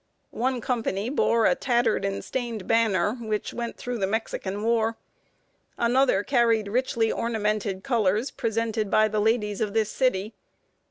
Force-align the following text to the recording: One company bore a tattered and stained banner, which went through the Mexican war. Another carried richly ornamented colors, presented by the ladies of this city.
One 0.33 0.61
company 0.61 1.11
bore 1.11 1.45
a 1.45 1.53
tattered 1.53 2.03
and 2.05 2.25
stained 2.25 2.65
banner, 2.67 3.13
which 3.21 3.53
went 3.53 3.77
through 3.77 3.99
the 3.99 4.07
Mexican 4.07 4.63
war. 4.63 4.97
Another 5.77 6.23
carried 6.23 6.67
richly 6.67 7.11
ornamented 7.11 7.83
colors, 7.83 8.31
presented 8.31 8.89
by 8.89 9.07
the 9.07 9.19
ladies 9.19 9.61
of 9.61 9.75
this 9.75 9.91
city. 9.91 10.33